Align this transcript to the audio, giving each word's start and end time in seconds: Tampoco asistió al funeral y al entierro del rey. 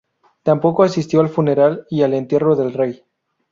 Tampoco 0.41 0.81
asistió 0.81 1.19
al 1.19 1.29
funeral 1.29 1.85
y 1.91 2.01
al 2.01 2.15
entierro 2.15 2.55
del 2.55 2.73
rey. 2.73 3.03